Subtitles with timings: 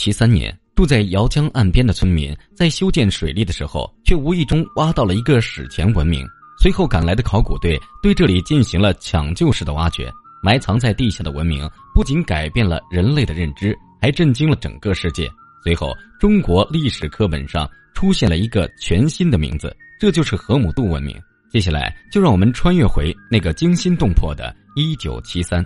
[0.00, 6.26] 七三年，住在姚江岸边的村民在修建水利的时候，却无意中挖到了一个史前文明。
[6.58, 10.10] 随后赶来的考古队对这里进行了抢救式的挖掘，
[10.42, 15.28] 埋藏在地下的文明不仅改变了人类的认知，还震惊了整个世界。
[15.62, 21.14] 随后，中国历史课本上出现了一个全新的名字，这就是河姆渡文明。
[21.50, 25.62] 接下来，就让我们穿越回那个惊心动魄的1973，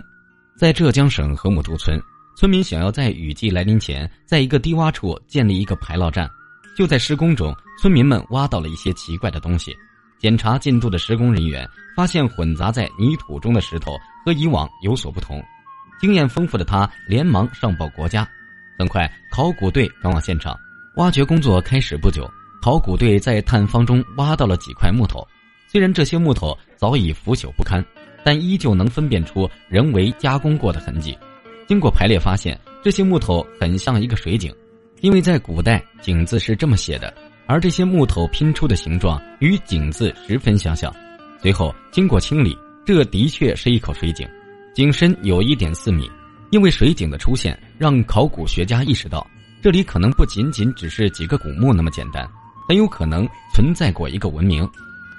[0.57, 1.97] 在浙江省河姆渡村，
[2.35, 6.29] 村民想要在雨季来临前，在一个低洼处建立一个排涝站。
[6.75, 9.73] 就在施工中，村民们挖到了一些奇怪的东西。
[10.19, 15.41] 检查进度的施工人员发现，混杂在泥土中的石头和以往有所不同。
[15.97, 18.27] 经验丰富的他连忙上报国家。
[18.77, 20.57] 很快，考古队赶往现场，
[20.97, 22.29] 挖掘工作开始不久，
[22.61, 25.25] 考古队在探方中挖到了几块木头。
[25.67, 27.83] 虽然这些木头早已腐朽不堪，
[28.25, 31.17] 但依旧能分辨出人为加工过的痕迹。
[31.67, 34.53] 经过排列，发现这些木头很像一个水井，
[35.01, 37.13] 因为在古代“井”字是这么写的，
[37.47, 40.93] 而这些木头拼出的形状与“井”字十分相像。
[41.41, 44.27] 随后经过清理，这的确是一口水井，
[44.73, 46.09] 井深有一点四米。
[46.51, 49.25] 因为水井的出现，让考古学家意识到，
[49.61, 52.25] 这里可能不仅仅只是几个古墓那么简单，
[52.69, 54.69] 很有可能存在过一个文明。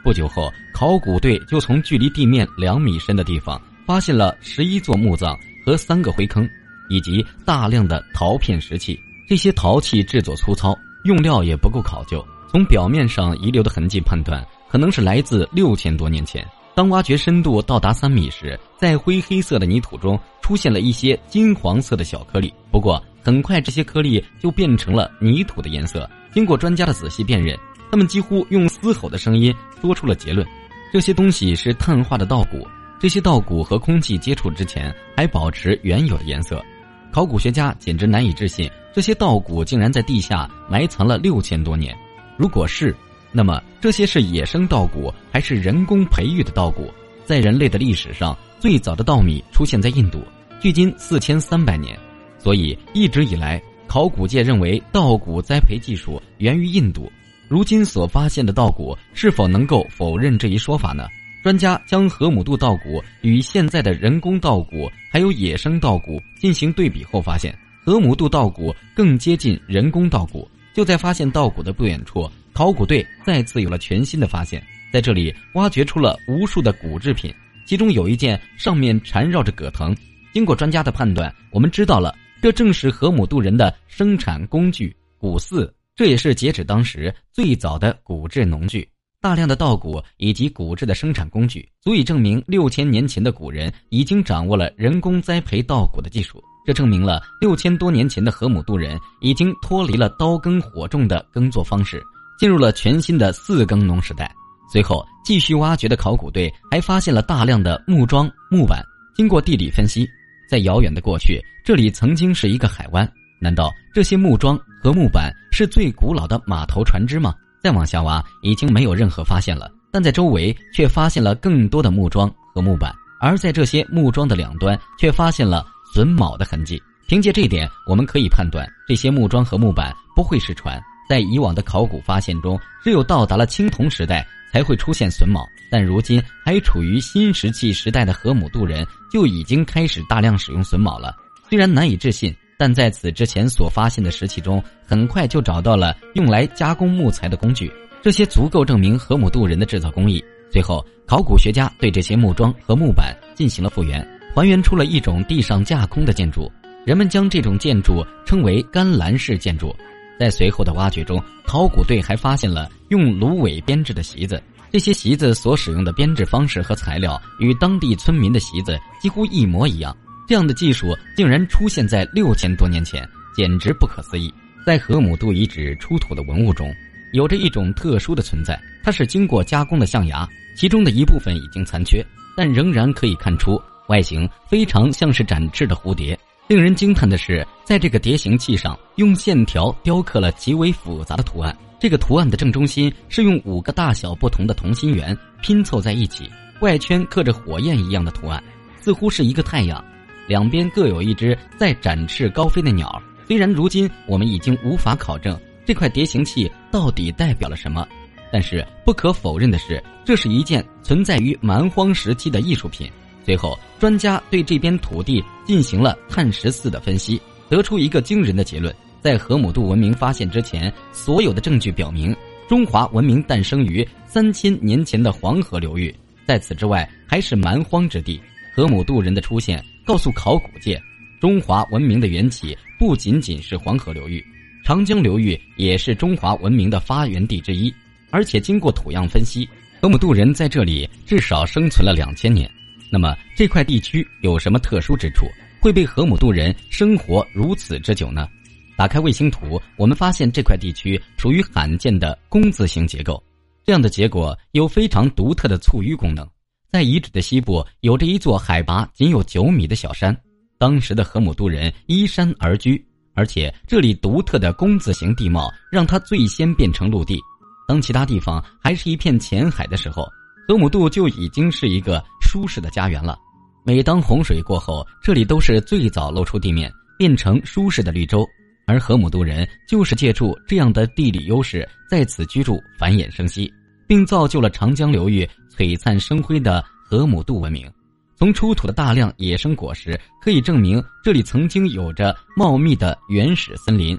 [0.05, 5.37] 不久后，考古队就从距离地面两米深的地方发现了十一座墓葬
[5.67, 6.49] 和三个灰坑，
[6.89, 8.97] 以及大量的陶片石器。
[9.29, 12.25] 这些陶器制作粗糙，用料也不够考究。
[12.49, 16.47] 从表面上遗留的痕迹判断，可能是来自六千多年前。
[16.77, 22.55] 当挖掘深度到达三米时，在灰黑色的泥土中出现了一些金黄色的小颗粒。
[22.71, 26.09] 不过，很快这些颗粒就变成了泥土的颜色。
[26.33, 27.59] 经过专家的仔细辨认，
[27.91, 30.47] 他们几乎用嘶吼的声音说出了结论：
[30.93, 32.65] 这些东西是碳化的稻谷。
[32.99, 36.65] 这些稻谷和空气接触之前还保持原有的颜色。
[37.13, 41.97] 考古学家简直难以置信，这些稻谷竟然在地下埋藏了六千多年。
[42.37, 42.95] 如果是，
[43.33, 46.91] 那么这些是野生稻谷还是人工培育的稻谷？
[47.25, 50.23] 在人类的历史上，最早的稻米出现在印度，
[50.61, 51.99] 距今四千三百年。
[52.39, 57.11] 所以一直以来，考古界认为稻谷栽培技术源于印度。
[57.49, 61.07] 如今所发现的稻谷是否能够否认这一说法呢？
[61.47, 70.51] 专家将河姆渡稻谷与现在的人工稻谷还有野生稻谷进行对比后发现，河姆渡稻谷更接近人工稻谷。
[70.75, 72.29] 就在发现稻谷的不远处。
[72.53, 74.61] 考古队再次有了全新的发现，
[74.93, 77.33] 在这里挖掘出了无数的骨制品，
[77.65, 79.97] 其中有一件上面缠绕着葛藤。
[80.33, 85.71] 经过专家的判断，我们知道了，这正是河姆渡人的生产工具——骨耜。
[85.95, 88.87] 这也是截止当时最早的骨制农具。
[89.27, 96.41] 大量的稻谷以及骨制的生产工具，足以证明六千年前的古人已经掌握了人工栽培稻谷的技术。
[96.65, 102.01] 这证明了六千多年前的河姆渡人已经脱离了刀耕火种的耕作方式。
[102.39, 104.33] 进入了全新的四耕农时代。
[104.73, 108.81] 随后继续挖掘的考古队还发现了大量的木桩、木板。
[109.17, 110.07] 经过地理分析，
[110.49, 113.13] 在遥远的过去，这里曾经是一个海湾。
[113.41, 117.35] 难道这些木桩和木板是最古老的码头船只吗？
[117.67, 119.69] 再往下挖，已经没有任何发现了。
[119.91, 126.81] 但在周围却发现了更多的木桩和木板，而在这些木桩的两端却发现了榫卯的痕迹。
[127.09, 130.81] 凭借这一点，我们可以判断这些木桩和木板不会是船。
[131.09, 141.13] 在以往的考古发现中，只有到达了青铜时代才会出现榫卯，但如今还处于新石器时代的河姆渡人就已经开始大量使用榫卯了。
[141.51, 147.71] 虽然难以置信，但在此之前所发现的石器中，很快就找到了用来加工木材的工具，
[148.03, 150.25] 这些足够证明河姆渡人的制造工艺。
[150.51, 156.51] 随后，考古学家对这些木桩和木板进行了复原，还原出了一种地上架空的建筑，
[156.87, 159.75] 人们将这种建筑称为干栏式建筑。
[160.19, 164.43] 在随后的挖掘中，考古队还发现了用芦苇编制的席子。
[164.73, 169.95] 这些席子所使用的编制方式和材料与当地村民的席子几乎一模一样。
[170.27, 174.33] 这样的技术竟然出现在六千多年前，简直不可思议。
[174.65, 176.75] 在河姆渡遗址出土的文物中，
[177.13, 182.05] 有着一种特殊的存在，它是经过加工的象牙，其中的一部分已经残缺，
[182.37, 186.19] 但仍然可以看出外形非常像是展翅的蝴蝶。
[186.49, 191.57] 令人惊叹的是，在这个蝶形器上用线条雕刻了极为复杂的图案。
[191.79, 196.29] 这个图案的正中心是用五个大小不同的同心圆拼凑在一起，
[196.61, 198.43] 外圈刻着火焰一样的图案，
[198.81, 199.85] 似乎是一个太阳。
[200.27, 203.03] 两边各有一只在展翅高飞的鸟。
[203.27, 207.87] 虽然如今我们已经无法考证这块蝶形器到底代表了什么，
[208.33, 212.91] 但是不可否认的是，这是一件存在于蛮荒时期的艺术品。
[213.25, 222.15] 随后，专家对这边土地进行了碳十四的分析，得出一个惊人的结论：在河姆渡文明发现之前，所有的证据表明，
[222.49, 225.93] 中华文明诞生于三千年前的黄河流域。
[226.25, 228.21] 在此之外，还是蛮荒之地。
[228.55, 230.83] 河姆渡人的出现，告诉考古界，
[231.21, 234.23] 中华文明的缘起不仅仅是黄河流域，
[234.65, 237.73] 长江流域也是中华文明的发源地之一。
[238.11, 239.49] 而且经过土样分析，
[239.81, 242.51] 河姆渡人在这里至少生存了两千年。
[242.91, 245.25] 那么这块地区有什么特殊之处，
[245.61, 248.29] 会被河姆渡人生活如此之久呢？
[248.77, 253.23] 打开卫星图，我们发现这块地区属于罕见的工字形结构。
[253.65, 256.29] 这样的结果有非常独特的簇淤功能。
[256.71, 260.17] 在遗址的西部，有着一座海拔仅有九米的小山。
[260.59, 262.83] 当时的河姆渡人依山而居，
[263.15, 267.21] 而且这里独特的工字形地貌让它最先变成陆地。
[267.69, 270.07] 当其他地方还是一片浅海的时候，
[270.49, 273.19] 河姆渡就已经是一个舒适的家园了。
[273.65, 278.27] 每当洪水过后，这里都是最早露出地面，变成舒适的绿洲。
[278.67, 283.53] 而河姆渡人就是借助这样的地理优势，在此居住、繁衍生息，
[283.87, 287.71] 并造就了长江流域璀璨生辉的河姆渡文明。
[288.15, 293.99] 从出土的大量野生果实可以证明，这里曾经有着茂密的原始森林。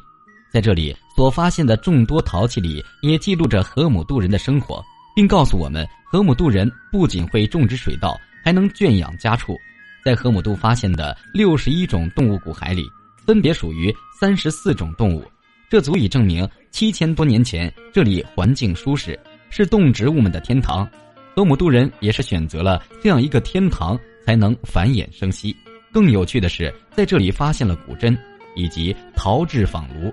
[0.52, 4.84] 在这里所发现的众多陶器里，也记录着河姆渡人的生活，
[5.16, 9.56] 并告诉我们，河姆渡人不仅会种植水稻，还能圈养家畜。
[10.04, 12.86] 在河姆渡发现的六十一种动物骨骸里。
[13.26, 15.22] 分别属于三十四种动物，
[15.70, 19.20] 这足以证明七千多年前这里环境舒适，
[19.50, 20.88] 是动植物们的天堂。
[21.36, 25.56] 河姆渡人也是选择了这样一个天堂，才能繁衍生息。
[25.92, 28.18] 更有趣的是，在这里发现了古针
[28.56, 30.12] 以及陶制仿炉，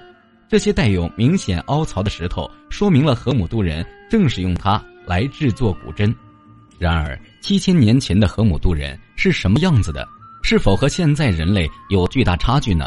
[0.49, 6.15] 这些带有明显凹槽的石头，说明了河姆渡人正是用它来制作古针。
[6.79, 10.07] 然而，七千年前的河姆渡人是什么样子的？
[10.43, 12.87] 是否和现在人类有巨大差距呢？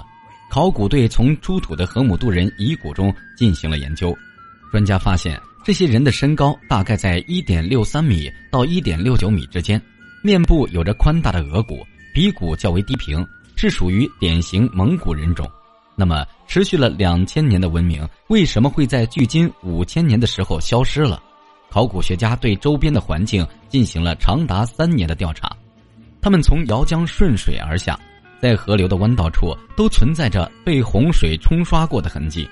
[0.50, 4.16] 考古队从出土的河姆渡人遗骨中进行了研究，
[4.72, 9.82] 专家发现这些人的身高大概在一点六三米到一点六九米之间，
[10.24, 13.22] 面部有着宽大的额骨，鼻骨较为低平，
[13.58, 15.46] 是属于典型蒙古人种。
[15.94, 21.22] 那么，持续了两千年的文明为什么会在距今五千年的时候消失了？
[21.70, 25.54] 考古学家对周边的环境进行了长达三年的调查，
[26.22, 28.00] 他们从姚江顺水而下。
[28.40, 32.48] 在河流的弯道处都存在着被洪水冲刷过的痕迹，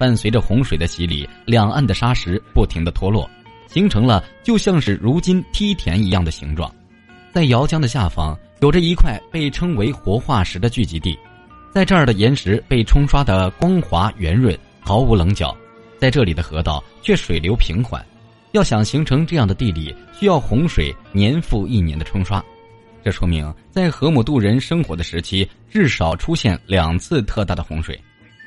[0.00, 3.28] 伴随着洪水的洗礼，两岸的沙石不停的脱落，
[3.66, 6.74] 形成了就像是如今梯田一样的形状。
[7.34, 11.18] 在姚江的下方，有着一块被称为活化石的聚集地，
[11.70, 15.54] 在这儿的岩石被冲刷的光滑圆润，毫无棱角，
[15.98, 18.02] 在这里的河道却水流平缓。
[18.52, 22.42] 要想形成这样的地理，需要洪水年复一年的冲刷。
[23.04, 28.00] 这说明，在河姆渡人生活的时期，至少出现两次特大的洪水。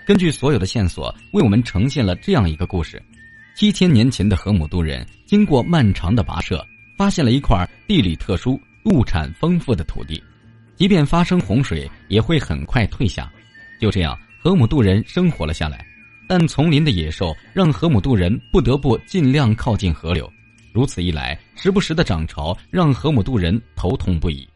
[0.06, 3.02] 根据所有的线索，为我们呈现了这样一个故事：
[3.56, 6.66] 七千年前的河姆渡人经过漫长的跋涉，
[6.98, 10.22] 发现了一块地理特殊、物产丰富的土地，
[10.76, 13.32] 即便发生洪水，也会很快退下。
[13.80, 15.86] 就这样，河姆渡人生活了下来。
[16.28, 20.30] 但丛林的野兽让河姆渡人不得不尽量靠近河流。
[20.74, 24.48] 如此一来，时不时的涨潮让河姆渡人头痛不已。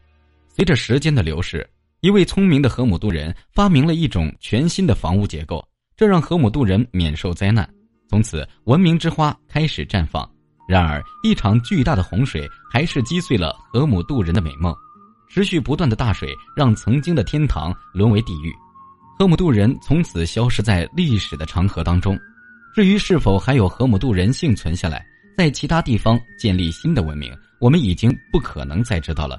[0.48, 1.68] 随着时间的流逝，
[2.00, 5.66] 一位聪明的河姆渡人发明了一种全新的房屋结构，
[5.96, 7.68] 这让河姆渡人免受灾难。
[8.08, 10.28] 从此，文明之花开始绽放。
[10.68, 14.72] 然而，一场巨大的洪水还是击碎了河姆渡人的美梦。
[15.28, 18.54] 持续不断的大水让曾经的天堂沦为地狱，
[19.18, 22.16] 河姆渡人从此消失在历史的长河当中。
[22.76, 25.04] 至于是否还有河姆渡人幸存下来，
[25.36, 29.36] 在其他地方建立新的文明，我们已经不可能再知道了。